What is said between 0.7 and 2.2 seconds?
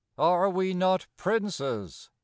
not Princes?